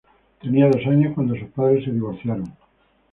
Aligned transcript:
Tenía 0.41 0.65
dos 0.65 0.83
años 0.87 1.13
cuando 1.13 1.35
sus 1.35 1.47
padres 1.49 1.85
se 1.85 1.91
divorciaron. 1.91 2.51